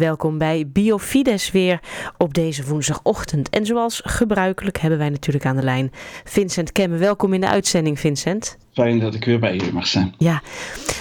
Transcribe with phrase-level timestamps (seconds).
[0.00, 1.80] Welkom bij Biofides weer
[2.18, 3.50] op deze woensdagochtend.
[3.50, 5.92] En zoals gebruikelijk hebben wij natuurlijk aan de lijn
[6.24, 6.96] Vincent Kemme.
[6.96, 8.56] Welkom in de uitzending, Vincent.
[8.72, 10.14] Fijn dat ik weer bij jullie mag zijn.
[10.18, 10.42] Ja,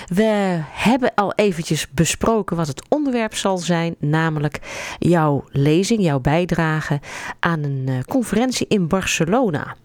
[0.07, 4.59] we hebben al eventjes besproken wat het onderwerp zal zijn, namelijk
[4.99, 6.99] jouw lezing, jouw bijdrage
[7.39, 9.75] aan een uh, conferentie in Barcelona.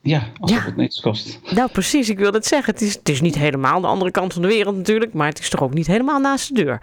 [0.00, 0.62] Ja, als ja.
[0.64, 1.40] het niets kost.
[1.54, 2.72] Nou, precies, ik wil het zeggen.
[2.72, 5.38] Het is, het is niet helemaal de andere kant van de wereld natuurlijk, maar het
[5.38, 6.80] is toch ook niet helemaal naast de deur.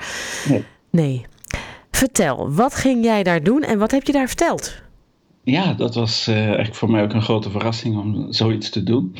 [0.49, 0.63] Nee.
[0.89, 1.25] Nee.
[1.95, 4.81] Vertel, wat ging jij daar doen en wat heb je daar verteld?
[5.45, 9.15] Ja, dat was uh, eigenlijk voor mij ook een grote verrassing om zoiets te doen.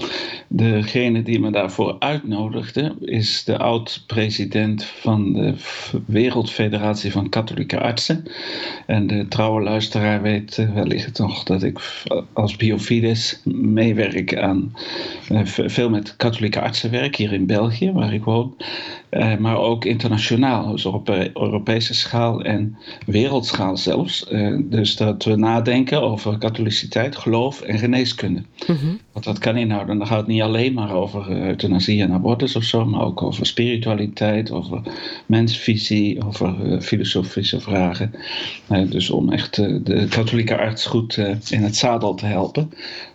[0.48, 5.54] Degene die me daarvoor uitnodigde is de oud-president van de
[6.06, 8.24] Wereldfederatie van Katholieke Artsen.
[8.86, 12.04] En de trouwe luisteraar weet uh, wellicht nog dat ik
[12.34, 14.74] als biofides meewerk aan
[15.32, 18.56] uh, veel met katholieke artsen werk hier in België, waar ik woon.
[19.40, 24.26] Maar ook internationaal, dus op Europese schaal en wereldschaal zelfs.
[24.60, 28.44] dus dat we nadenken over katholiciteit, geloof en geneeskunde.
[28.68, 29.98] Mm Wat dat kan inhouden.
[29.98, 33.22] Dan gaat het niet alleen maar over eh, euthanasie en abortus of zo, maar ook
[33.22, 34.82] over spiritualiteit, over
[35.26, 38.12] mensvisie, over filosofische vragen.
[38.90, 39.56] Dus om echt
[39.86, 41.18] de katholieke arts goed
[41.50, 42.72] in het zadel te helpen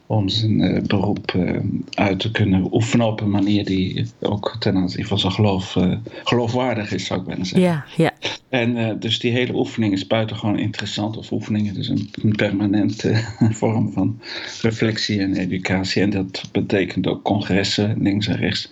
[0.08, 4.76] om zijn uh, beroep uh, uit te kunnen oefenen op een manier die ook ten
[4.76, 7.70] aanzien van zijn geloof uh, geloofwaardig is, zou ik bijna zeggen.
[7.70, 8.12] Ja, ja.
[8.48, 13.24] En dus die hele oefening is buitengewoon interessant, of oefeningen, dus een, een permanente
[13.60, 14.20] vorm van
[14.62, 16.02] reflectie en educatie.
[16.02, 18.70] En dat betekent ook congressen links en rechts.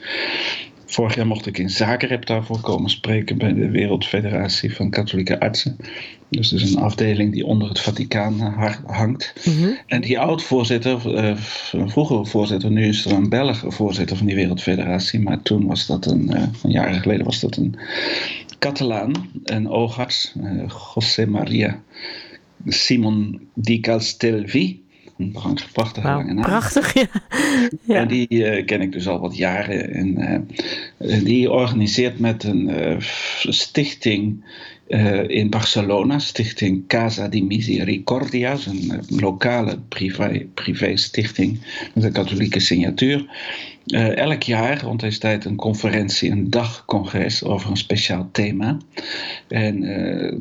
[0.87, 5.77] Vorig jaar mocht ik in Zagreb daarvoor komen spreken bij de Wereldfederatie van Katholieke Artsen.
[6.29, 9.33] Dus dat is een afdeling die onder het Vaticaan eh, hangt.
[9.45, 9.70] Mhm.
[9.87, 11.37] En die oud-voorzitter, uh,
[11.87, 15.20] vroegere voorzitter, nu is er een Belg voorzitter van die Wereldfederatie.
[15.20, 17.79] Maar toen was dat een, uh, een jaren geleden was dat een
[18.59, 19.12] Catalaan,
[19.45, 20.34] een oogarts,
[20.95, 21.81] José Maria
[22.67, 24.84] Simon Di Castelvi.
[25.19, 25.33] Een
[25.72, 26.45] prachtig wow, lange naam.
[26.45, 27.06] Prachtig, ja.
[27.95, 27.95] ja.
[27.95, 29.92] En die uh, ken ik dus al wat jaren.
[29.95, 30.20] En
[30.98, 32.96] uh, die organiseert met een uh,
[33.48, 34.45] stichting
[35.27, 41.58] in Barcelona, stichting Casa di Misericordia, een lokale privé, privé stichting
[41.95, 43.27] met een katholieke signatuur.
[44.14, 48.77] Elk jaar rond deze tijd een conferentie, een dagcongres over een speciaal thema.
[49.48, 49.80] En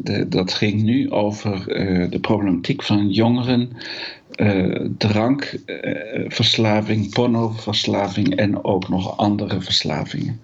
[0.04, 1.66] de, dat ging nu over
[2.10, 3.70] de problematiek van jongeren
[4.98, 10.40] drankverslaving, pornoverslaving en ook nog andere verslavingen.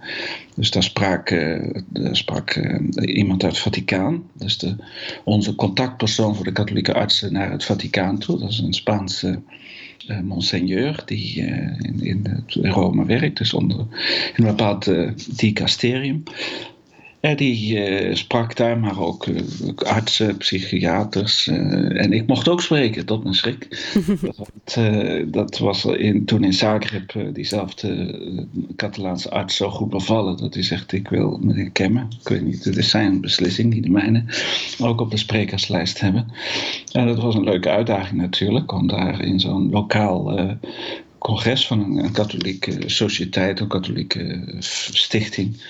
[0.55, 1.35] Dus daar sprak,
[2.11, 2.55] sprak
[3.01, 4.75] iemand uit het Vaticaan, dus de,
[5.23, 8.39] onze contactpersoon voor de katholieke artsen naar het Vaticaan toe.
[8.39, 9.39] Dat is een Spaanse
[10.23, 13.79] monseigneur die in, in, Rome werkt, dus onder
[14.35, 14.91] in een bepaald
[15.37, 16.23] dicasterium.
[17.21, 19.41] En die uh, sprak daar, maar ook uh,
[19.75, 21.47] artsen, psychiaters.
[21.47, 23.67] Uh, en ik mocht ook spreken, tot mijn schrik.
[24.21, 24.79] dat,
[25.27, 30.37] dat was in, toen in Zagreb diezelfde Catalaanse arts zo goed bevallen.
[30.37, 33.83] Dat hij zegt, ik wil meneer Kemmen, ik weet niet, het is zijn beslissing, niet
[33.83, 34.23] de mijne.
[34.79, 36.27] Ook op de sprekerslijst hebben.
[36.91, 40.39] En dat was een leuke uitdaging natuurlijk, om daar in zo'n lokaal
[41.21, 44.55] congres van een, een katholieke sociëteit, een katholieke
[44.89, 45.61] stichting eh,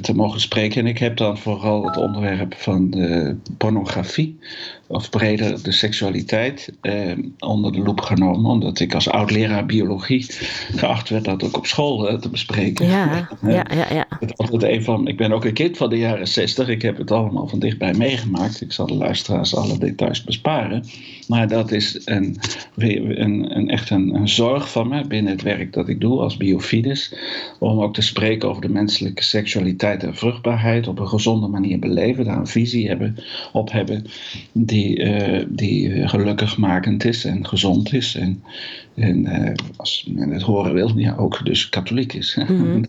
[0.00, 0.80] te mogen spreken.
[0.80, 4.38] En ik heb dan vooral het onderwerp van de pornografie,
[4.86, 8.50] of breder de seksualiteit, eh, onder de loep genomen.
[8.50, 10.26] Omdat ik als oud-leraar biologie
[10.74, 12.86] geacht werd dat ook op school eh, te bespreken.
[12.86, 13.94] Ja, ja, ja.
[13.94, 14.06] ja.
[14.20, 16.68] Het altijd een van, ik ben ook een kind van de jaren zestig.
[16.68, 18.60] Ik heb het allemaal van dichtbij meegemaakt.
[18.60, 20.84] Ik zal de luisteraars alle details besparen.
[21.28, 22.36] Maar dat is een,
[22.76, 26.36] een, een echt een, een zorg van me binnen het werk dat ik doe als
[26.36, 27.14] biofides.
[27.58, 32.24] Om ook te spreken over de menselijke seksualiteit en vruchtbaarheid op een gezonde manier beleven,
[32.24, 33.16] daar een visie hebben,
[33.52, 34.04] op hebben
[34.52, 38.14] die, uh, die gelukkigmakend is en gezond is.
[38.14, 38.42] En,
[38.94, 42.34] en uh, als men het horen wil, ja, ook dus katholiek is.
[42.56, 42.84] Mm-hmm.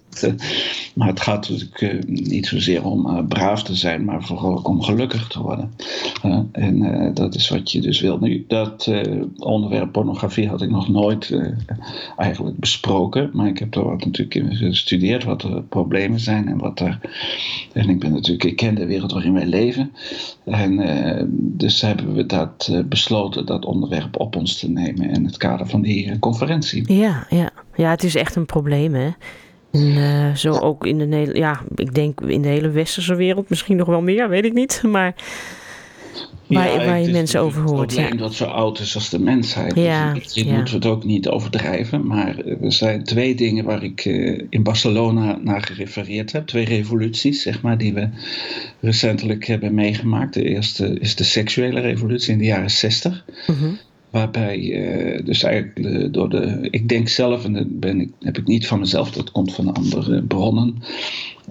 [0.93, 5.27] maar het gaat natuurlijk niet zozeer om braaf te zijn, maar vooral ook om gelukkig
[5.27, 5.71] te worden.
[6.51, 8.17] en dat is wat je dus wil.
[8.17, 8.91] Nu, dat
[9.37, 11.37] onderwerp pornografie had ik nog nooit
[12.17, 16.57] eigenlijk besproken, maar ik heb er wat natuurlijk in gestudeerd, wat de problemen zijn en
[16.57, 16.66] wat
[17.73, 19.93] en ik ben natuurlijk, ik ken de wereld waarin wij leven.
[20.45, 25.25] En uh, dus hebben we dat uh, besloten, dat onderwerp op ons te nemen in
[25.25, 26.93] het kader van die uh, conferentie.
[26.93, 27.49] Ja, ja.
[27.75, 29.09] ja, het is echt een probleem hè.
[29.71, 33.87] En zo ook in de, ja, ik denk in de hele westerse wereld misschien nog
[33.87, 34.81] wel meer, weet ik niet.
[34.87, 35.15] Maar
[36.47, 37.91] waar, ja, waar je mensen over hoort.
[37.91, 39.75] Het probleem dat zo oud is als de mensheid.
[39.75, 42.07] Ja, dus moeten we het ook niet overdrijven.
[42.07, 46.47] Maar er zijn twee dingen waar ik uh, in Barcelona naar gerefereerd heb.
[46.47, 48.09] Twee revoluties, zeg maar, die we
[48.79, 50.33] recentelijk hebben meegemaakt.
[50.33, 53.25] De eerste is de seksuele revolutie in de jaren 60.
[53.47, 53.77] Mm
[54.17, 56.67] Waarbij uh, dus eigenlijk door de.
[56.71, 59.73] Ik denk zelf, en dat ben ik, heb ik niet van mezelf, dat komt van
[59.73, 60.75] andere bronnen.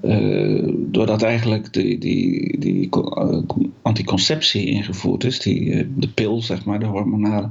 [0.04, 3.40] Uh, doordat eigenlijk die, die, die uh,
[3.82, 7.48] anticonceptie ingevoerd is, die, de pil, zeg maar, de hormonale,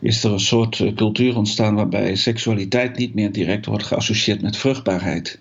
[0.00, 5.40] is er een soort cultuur ontstaan waarbij seksualiteit niet meer direct wordt geassocieerd met vruchtbaarheid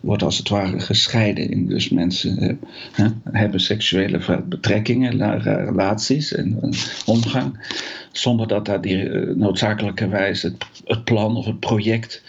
[0.00, 1.50] wordt als het ware gescheiden.
[1.50, 1.66] In.
[1.66, 2.58] Dus mensen
[2.96, 6.58] uh, hebben seksuele betrekkingen, relaties en
[7.06, 7.74] omgang,
[8.12, 12.22] zonder dat daar die, uh, noodzakelijkerwijs het, het plan of het project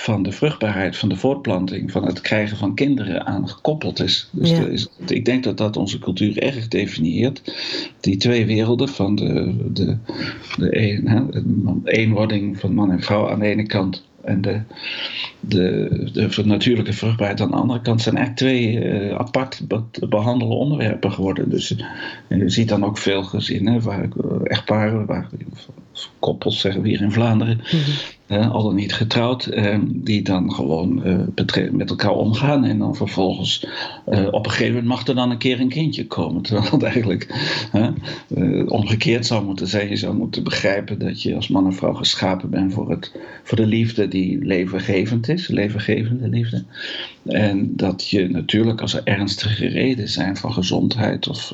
[0.00, 4.28] van de vruchtbaarheid, van de voortplanting, van het krijgen van kinderen aan gekoppeld is.
[4.32, 4.66] Dus ja.
[4.66, 7.42] is, ik denk dat dat onze cultuur erg definieert.
[8.00, 9.96] Die twee werelden van de, de,
[10.56, 14.60] de, een, hè, de eenwording van man en vrouw aan de ene kant en de,
[15.40, 20.56] de, de natuurlijke vruchtbaarheid aan de andere kant zijn echt twee uh, apart te behandelen
[20.56, 21.50] onderwerpen geworden.
[21.50, 21.74] Dus
[22.28, 24.08] je ziet dan ook veel gezinnen, waar,
[24.44, 25.28] echtparen, waar,
[26.18, 31.02] koppels zeggen we hier in Vlaanderen, mm al dan niet getrouwd, uh, die dan gewoon
[31.06, 32.64] uh, met elkaar omgaan.
[32.64, 33.66] En dan vervolgens
[34.08, 36.42] uh, op een gegeven moment mag er dan een keer een kindje komen.
[36.50, 37.34] Terwijl het eigenlijk
[38.66, 39.88] omgekeerd zou moeten zijn.
[39.88, 43.12] Je zou moeten begrijpen dat je als man en vrouw geschapen bent voor, het,
[43.42, 46.64] voor de liefde die levengevend is, levengevende liefde.
[47.24, 51.52] En dat je natuurlijk als er ernstige redenen zijn van gezondheid of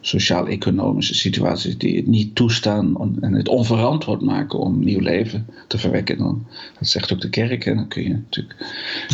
[0.00, 6.18] sociaal-economische situaties die het niet toestaan en het onverantwoord maken om nieuw leven te verwekken
[6.18, 6.46] dan,
[6.78, 8.56] dat zegt ook de kerk, en dan kun je natuurlijk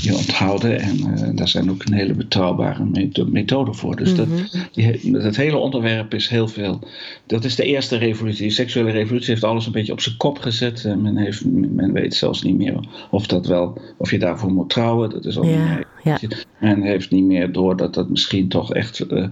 [0.02, 0.80] je onthouden.
[0.80, 3.96] En uh, daar zijn ook een hele betrouwbare methoden voor.
[3.96, 4.42] Dus dat, mhm.
[4.72, 6.80] die, dat hele onderwerp is heel veel.
[7.26, 8.46] Dat is de eerste revolutie.
[8.46, 10.84] De seksuele revolutie heeft alles een beetje op zijn kop gezet.
[10.84, 12.80] En men, heeft, men weet zelfs niet meer
[13.10, 15.10] of, dat wel, of je daarvoor moet trouwen.
[15.10, 15.86] Dat is ja, niet meer.
[16.06, 16.18] Ja.
[16.60, 19.26] Men heeft niet meer door dat dat misschien toch echt uh,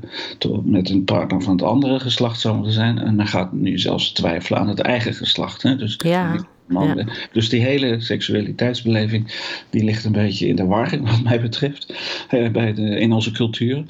[0.65, 2.99] met een partner van het andere geslacht zou moeten zijn.
[2.99, 5.63] En men gaat nu zelfs twijfelen aan het eigen geslacht.
[5.63, 5.77] Hè?
[5.77, 6.47] Dus ja.
[6.69, 7.07] Ja.
[7.33, 9.27] Dus die hele seksualiteitsbeleving
[9.71, 11.95] die ligt een beetje in de war, wat mij betreft,
[12.29, 13.85] eh, bij de, in onze cultuur.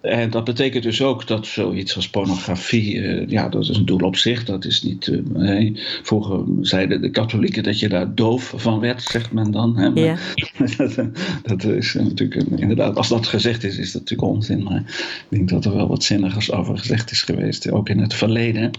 [0.00, 4.00] En dat betekent dus ook dat zoiets als pornografie, uh, ja, dat is een doel
[4.00, 4.44] op zich.
[4.44, 5.06] Dat is niet.
[5.06, 5.72] Uh, nee.
[6.02, 9.76] Vroeger zeiden de katholieken dat je daar doof van werd, zegt men dan.
[9.76, 9.90] Hè?
[9.90, 10.16] Maar, ja.
[10.76, 10.96] dat,
[11.60, 14.62] dat, is natuurlijk inderdaad, als dat gezegd is, is dat natuurlijk onzin.
[14.62, 14.82] Maar
[15.28, 18.70] ik denk dat er wel wat zinnigers over gezegd is geweest, ook in het verleden.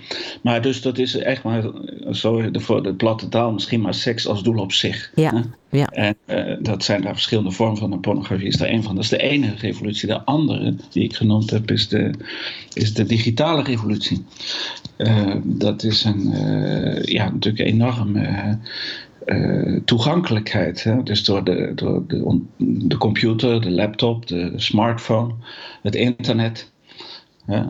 [0.41, 1.63] Maar dus dat is echt maar,
[2.11, 5.11] zo voor de platte taal, misschien maar seks als doel op zich.
[5.15, 5.43] Ja.
[5.69, 5.87] Ja.
[5.87, 7.99] En uh, dat zijn daar verschillende vormen van.
[7.99, 8.95] Pornografie is daar een van.
[8.95, 10.07] Dat is de ene revolutie.
[10.07, 12.11] De andere, die ik genoemd heb, is de,
[12.73, 14.25] is de digitale revolutie.
[14.97, 18.57] Uh, dat is een, uh, ja, natuurlijk een enorme
[19.85, 20.83] toegankelijkheid.
[20.83, 21.03] Hè?
[21.03, 22.41] Dus door, de, door de,
[22.87, 25.33] de computer, de laptop, de smartphone,
[25.81, 26.71] het internet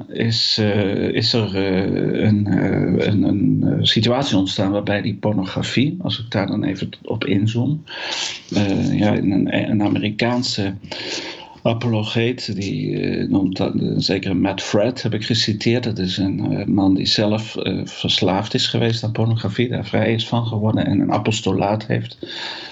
[0.08, 6.20] is, uh, is er uh, een, uh, een, een, situatie ontstaan waarbij die pornografie, als
[6.20, 7.84] ik daar dan even op inzoom,
[8.92, 10.74] ja, een, een Amerikaanse
[11.64, 12.98] apologeet, die
[13.28, 15.84] noemt dat, zeker Matt Fred heb ik geciteerd.
[15.84, 20.48] Dat is een man die zelf verslaafd is geweest aan pornografie, daar vrij is van
[20.48, 22.18] geworden en een apostolaat heeft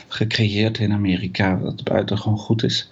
[0.07, 2.89] gecreëerd in Amerika, dat buitengewoon goed is.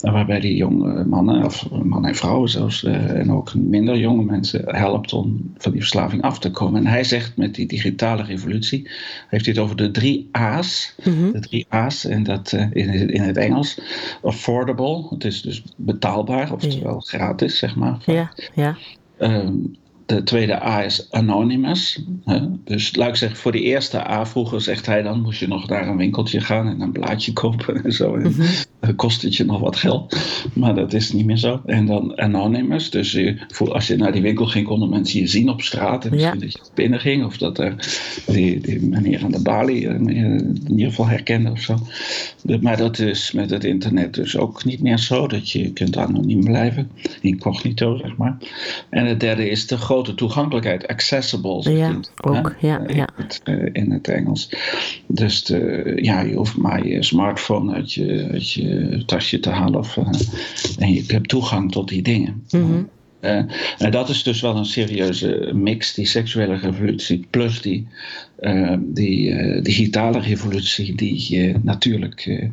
[0.00, 4.76] Waarbij die jonge mannen, of mannen en vrouwen zelfs, uh, en ook minder jonge mensen
[4.76, 6.80] helpt om van die verslaving af te komen.
[6.80, 8.90] En hij zegt met die digitale revolutie,
[9.28, 10.94] heeft hij het over de drie A's.
[11.04, 11.32] Mhm.
[11.32, 13.80] De drie A's, en dat uh, in, in het Engels.
[14.22, 18.02] Affordable, het is dus betaalbaar, oftewel gratis, zeg maar.
[18.04, 18.76] Ja, ja.
[19.18, 19.76] Um,
[20.06, 22.02] de tweede A is anonymous.
[22.64, 25.68] Dus laat ik zeggen, voor de eerste A vroeger zegt hij dan, moest je nog
[25.68, 28.16] naar een winkeltje gaan en een blaadje kopen en zo.
[28.16, 28.42] Mhm.
[28.94, 30.16] Kost het je nog wat geld.
[30.52, 31.60] Maar dat is niet meer zo.
[31.66, 32.90] En dan anonymous.
[32.90, 36.04] Dus je, voor, als je naar die winkel ging, konden mensen je zien op straat.
[36.04, 37.24] En misschien dat je binnen ging.
[37.24, 37.74] Of dat er
[38.26, 41.78] die, die meneer aan de balie in ieder geval herkende of zo.
[42.60, 45.26] Maar dat is met het internet dus ook niet meer zo.
[45.26, 46.90] Dat je kunt anoniem blijven.
[47.20, 48.36] Incognito, zeg maar.
[48.88, 51.74] En het derde is de grote toegankelijkheid, accessible.
[51.76, 52.54] Ja, ook.
[52.60, 53.08] Ja, ja.
[53.16, 54.50] In, het, uh, in het Engels.
[55.06, 58.75] Dus de, ja, je hoeft maar je smartphone uit je, uit je
[59.06, 59.78] tasje te halen.
[59.78, 60.08] Of, uh,
[60.78, 62.44] en je hebt toegang tot die dingen.
[62.50, 62.88] Mm -hmm.
[63.20, 63.42] Uh,
[63.78, 67.86] en dat is dus wel een serieuze mix, die seksuele revolutie, plus die,
[68.40, 72.50] uh, die uh, digitale revolutie, die natuurlijk,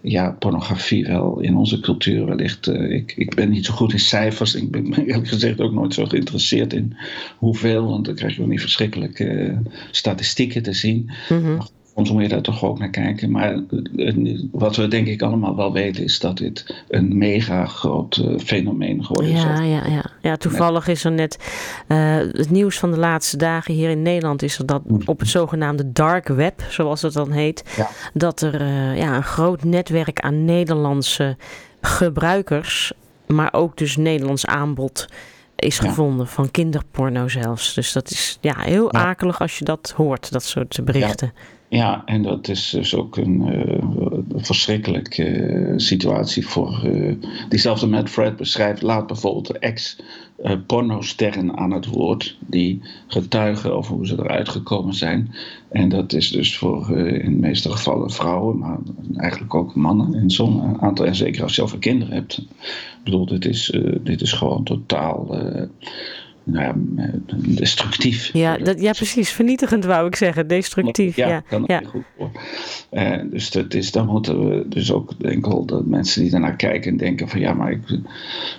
[0.00, 2.66] ja, pornografie wel in onze cultuur wellicht.
[2.68, 6.04] ik, ik ben niet zo goed in cijfers, ik ben eerlijk gezegd ook nooit zo
[6.04, 6.96] geïnteresseerd in
[7.38, 9.58] hoeveel, want dan krijg je wel niet verschrikkelijke
[9.90, 11.10] statistieken te zien.
[11.28, 11.58] Mm -hmm.
[11.96, 13.30] Soms moet je daar toch ook naar kijken.
[13.30, 13.60] Maar
[14.52, 19.04] wat we denk ik allemaal wel weten is dat dit een mega groot uh, fenomeen
[19.04, 19.42] geworden is.
[19.42, 20.04] Ja, ja, ja.
[20.20, 21.38] ja toevallig is er net
[21.88, 25.00] uh, het nieuws van de laatste dagen hier in Nederland is er dat Mm.
[25.04, 27.88] op het zogenaamde dark web, zoals het dan heet, ja.
[28.14, 31.36] dat er uh, ja, een groot netwerk aan Nederlandse
[31.80, 32.92] gebruikers,
[33.26, 35.06] maar ook dus Nederlands aanbod
[35.56, 35.88] is Ja.
[35.88, 37.74] gevonden van kinderporno zelfs.
[37.74, 39.04] Dus dat is ja, heel Ja.
[39.04, 41.32] akelig als je dat hoort, dat soort berichten.
[41.34, 41.42] Ja,
[42.04, 46.80] en dat is dus ook een uh, verschrikkelijke uh, situatie voor.
[46.84, 47.14] Uh,
[47.48, 54.06] diezelfde Matt Fred beschrijft, laat bijvoorbeeld de ex-pornosterren aan het woord, die getuigen over hoe
[54.06, 55.34] ze eruit gekomen zijn.
[55.68, 58.78] En dat is dus voor in de meeste gevallen vrouwen, maar
[59.16, 61.06] eigenlijk ook mannen in zo'n aantal.
[61.06, 62.38] En zeker als je over kinderen hebt.
[62.38, 65.36] Ik bedoel, dit is, dit is gewoon totaal
[66.46, 66.74] nou ja,
[67.36, 68.30] destructief.
[68.32, 69.30] Ja, dat, ja, precies.
[69.30, 70.46] Vernietigend wou ik zeggen.
[70.46, 71.16] Destructief.
[71.16, 71.82] Ja, ja kan ja.
[71.86, 72.30] goed voor.
[72.92, 76.90] Uh, dus dat is, dan moeten we dus ook enkel de mensen die daarnaar kijken
[76.90, 77.80] en denken van ja, maar ik,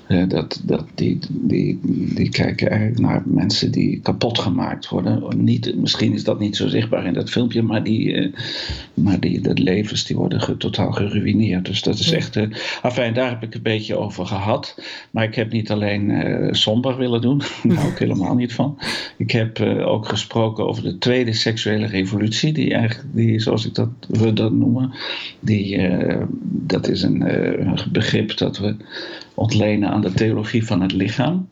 [0.07, 1.79] uh, dat, dat, die, die,
[2.15, 5.43] die kijken eigenlijk naar mensen die kapot gemaakt worden.
[5.43, 8.33] Niet, misschien is dat niet zo zichtbaar in dat filmpje, maar die, uh,
[8.93, 11.65] maar die de levens die worden ge, totaal geruineerd.
[11.65, 12.35] Dus dat is echt.
[12.83, 14.81] enfin, daar heb ik een beetje over gehad.
[15.11, 16.15] Maar ik heb niet alleen
[16.51, 17.41] somber willen doen.
[17.85, 18.77] Ook helemaal niet van.
[19.17, 23.75] Ik heb uh, ook gesproken over de tweede seksuele revolutie, die eigenlijk, die, zoals ik
[23.75, 24.91] dat, we dat noemen,
[25.39, 27.21] die, uh, dat is een,
[27.61, 28.75] een, begrip dat we
[29.33, 31.47] ontlenen aan de theologie van het lichaam.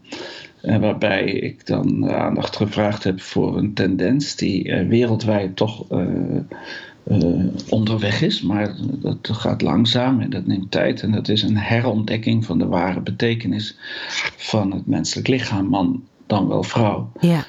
[0.61, 5.85] waarbij ik dan aandacht gevraagd heb voor een tendens die wereldwijd toch
[7.69, 11.01] onderweg is, maar dat gaat langzaam en dat neemt tijd.
[11.01, 13.77] En dat is een herontdekking van de ware betekenis
[14.35, 17.11] van het menselijk lichaam, man dan wel vrouw.
[17.19, 17.45] Ja.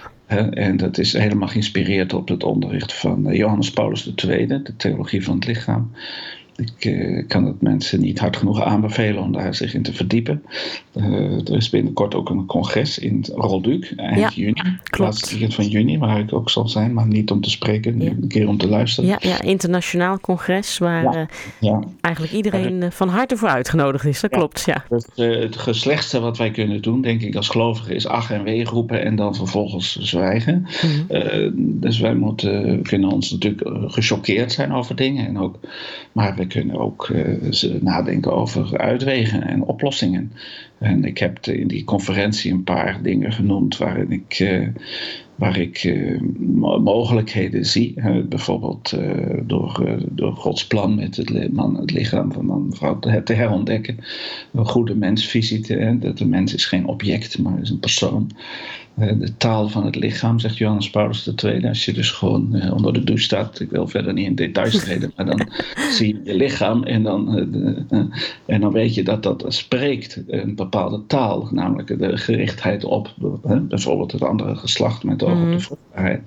[0.50, 5.24] En dat is helemaal geïnspireerd op het onderricht van eh, Johannes Paulus II, de theologie
[5.24, 5.90] van het lichaam.
[6.56, 10.42] Ik uh, kan het mensen niet hard genoeg aanbevelen om daar zich in te verdiepen.
[10.94, 14.52] Uh, er is binnenkort ook een congres in Rolduc, eind ja, juni.
[14.52, 14.98] Klopt.
[14.98, 18.10] Laatste weekend van juni, waar ik ook zal zijn, maar niet om te spreken, Ja.
[18.10, 19.10] een keer om te luisteren.
[19.10, 21.28] Ja, ja, internationaal congres waar
[21.60, 24.20] eh, eigenlijk iedereen eh, van harte voor uitgenodigd is.
[24.20, 24.84] Dat klopt, ja.
[24.88, 28.42] Dus, eh, het geslechtste wat wij kunnen doen, denk ik, als gelovigen, is ach en
[28.42, 30.66] wee roepen en dan vervolgens zwijgen.
[30.82, 31.14] Mhm.
[31.16, 35.26] Eh, dus wij moeten, kunnen ons natuurlijk eh, gechoqueerd zijn over dingen.
[35.26, 35.58] En ook,
[36.12, 37.12] maar we kunnen ook
[37.50, 40.32] ze nadenken over uitwegen en oplossingen.
[40.78, 44.68] En ik heb in die conferentie een paar dingen genoemd waarin ik, eh,
[45.34, 47.94] waar ik eh, mo- mogelijkheden zie.
[48.28, 48.98] Bijvoorbeeld
[49.42, 53.98] door, door Gods plan met het, man, het lichaam van man en vrouw te, herontdekken.
[54.52, 55.64] Een goede mensvisie.
[55.66, 58.30] hè, dat de mens is geen object, maar is een persoon.
[58.96, 61.66] Eh, de taal van het lichaam, zegt Johannes Paulus II.
[61.66, 64.78] Als je dus gewoon eh, onder de douche staat, ik wil verder niet in details
[64.84, 65.48] treden, maar dan
[65.90, 67.38] zie je je lichaam en dan,
[67.90, 67.98] eh,
[68.46, 73.14] en dan weet je dat dat spreekt een bepaalde taal, namelijk de gerichtheid op
[73.68, 75.50] bijvoorbeeld het andere geslacht met oog op Mhm.
[75.50, 76.22] de vruchtbaarheid.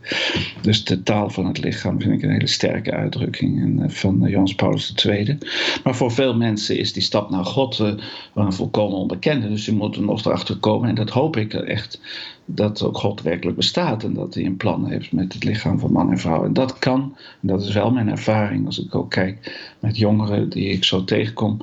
[0.61, 4.93] Dus de taal van het lichaam vind ik een hele sterke uitdrukking van Johannes Paulus
[5.05, 5.37] II.
[5.83, 7.79] Maar voor veel mensen is die stap naar God
[8.35, 11.99] een volkomen onbekende, dus je moet er nog erachter komen en dat hoop ik echt
[12.51, 15.91] dat ook God werkelijk bestaat en dat hij een plan heeft met het lichaam van
[15.91, 16.45] man en vrouw.
[16.45, 20.49] En dat kan, en dat is wel mijn ervaring als ik ook kijk met jongeren
[20.49, 21.57] die ik zo tegenkom,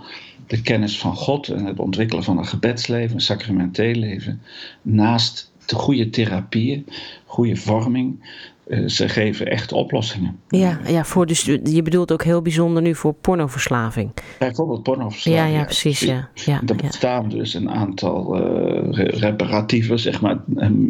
[0.47, 4.41] de kennis van God en het ontwikkelen van een gebedsleven, een sacramenteel leven,
[4.83, 6.87] naast de goede therapieën,
[7.25, 8.21] goede vorming.
[8.67, 10.39] Eh, ze geven echt oplossingen.
[10.49, 14.11] Ja, ja voor dus, je bedoelt ook heel bijzonder nu voor pornoverslaving.
[14.39, 15.53] Bijvoorbeeld pornoverslaving.
[15.53, 16.01] Ja, ja, precies.
[16.01, 16.87] Ja, ja, Er ja.
[16.87, 20.39] bestaan dus een aantal eh, re- reparatieve zeg maar,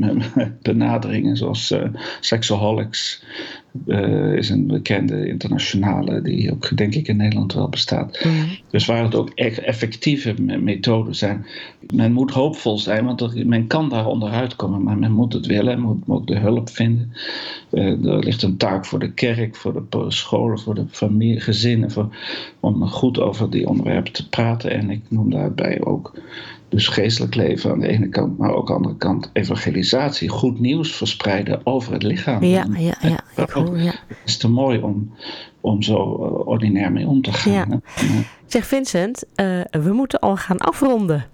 [0.63, 1.75] benaderingen, zoals
[2.21, 3.25] Sexaholics
[3.87, 8.27] eh, is een bekende internationale die ook denk ik in Nederland wel bestaat.
[8.71, 11.47] Dus waar het ook echt effectieve me- methoden zijn.
[11.95, 15.47] Men moet hoopvol zijn, want er- men kan daar onderuit komen, maar men moet het
[15.47, 17.13] willen, moet ook de hulp vinden.
[17.71, 21.91] Eh, er ligt een taak voor de kerk, voor de scholen, voor de familie, gezinnen,
[21.91, 22.17] voor,
[22.61, 24.71] om goed over die onderwerpen te praten.
[24.71, 26.15] En ik noem daarbij ook
[26.69, 30.61] dus geestelijk leven aan de ene kant, maar ook aan de andere kant evangelisatie, goed
[30.61, 32.45] nieuws verspreiden over het lichaam.
[32.45, 33.43] Ja, ja, ja.
[33.43, 33.95] Ik hoor, ja.
[34.07, 35.15] Het is te mooi om,
[35.61, 37.53] om zo eh, ordinair mee om te gaan.
[37.53, 37.67] Ja.
[37.69, 38.07] hè.
[38.47, 41.25] Zeg Vincent, eh, we moeten al gaan afronden.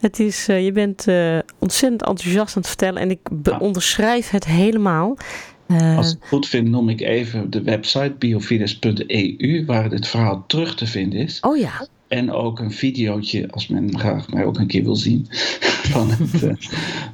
[0.00, 3.20] Het is, uh, je bent uh, ontzettend enthousiast aan het vertellen en ik
[3.58, 5.16] onderschrijf het helemaal.
[5.96, 10.74] Als ik het goed vind, noem ik even de website biofides.eu, waar het verhaal terug
[10.74, 11.40] te vinden is.
[11.40, 11.86] Oh ja.
[12.10, 15.26] En ook een videootje, als men graag mij ook een keer wil zien,
[15.92, 16.52] van, het, uh,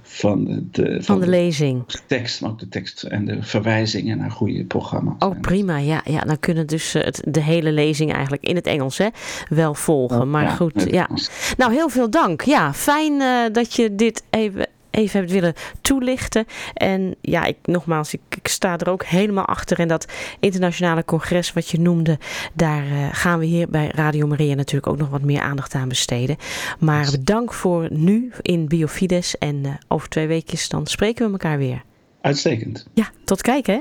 [0.02, 1.84] van, het, uh, van, van, de, lezing.
[2.06, 5.14] tekst, maar ook de tekst en de verwijzingen naar goede programma's.
[5.18, 5.78] Oh, prima.
[5.78, 9.08] Ja, ja dan kunnen dus uh, het, de hele lezing eigenlijk in het Engels hè,
[9.48, 10.20] wel volgen.
[10.20, 11.08] Oh, maar ja, goed, ja.
[11.56, 12.42] Nou, heel veel dank.
[12.42, 13.22] Ja, fijn
[13.52, 16.46] dat je dit even even hebt willen toelichten.
[16.74, 19.78] En ja, ik, nogmaals, ik, ik, sta er ook helemaal achter.
[19.78, 20.06] En dat
[20.40, 22.18] internationale congres wat je noemde,
[22.52, 25.88] daar uh, gaan we hier bij Radio Maria natuurlijk ook nog wat meer aandacht aan
[25.88, 26.36] besteden.
[26.78, 29.38] Maar bedankt voor nu in Biofides.
[29.38, 31.82] En uh, over twee weekjes dan spreken we elkaar weer.
[32.20, 32.86] Uitstekend.
[32.94, 33.80] Ja, tot kijken hè.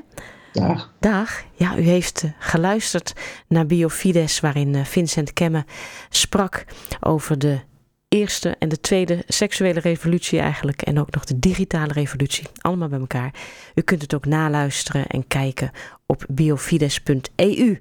[0.62, 0.93] Dag.
[1.00, 1.43] Dag.
[1.53, 3.13] Ja, u heeft uh, geluisterd
[3.48, 5.65] naar Biofides, waarin Vincent Kemme
[6.10, 6.65] sprak
[7.00, 7.60] over de
[8.07, 10.81] eerste en de tweede seksuele revolutie eigenlijk.
[10.81, 12.47] En ook nog de digitale revolutie.
[12.57, 13.33] Allemaal bij elkaar.
[13.75, 15.71] U kunt het ook naluisteren en kijken
[16.05, 17.79] op biofides.eu.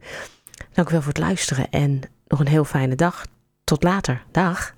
[0.72, 3.26] Dank u wel voor het luisteren en nog een heel fijne dag.
[3.64, 4.22] Tot later.
[4.30, 4.74] Dag.